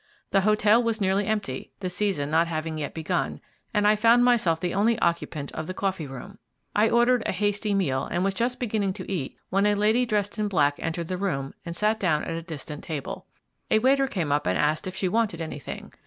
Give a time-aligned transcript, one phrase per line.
[0.31, 3.39] The hotel was nearly empty, the season not having yet begun,
[3.71, 6.39] and I found myself the only occupant of the coffee room.
[6.75, 10.39] I ordered a hasty meal, and was just beginning to eat when a lady dressed
[10.39, 13.27] in black entered the room and sat down at a distant table.
[13.69, 15.93] A waiter came up and asked if she wanted anything.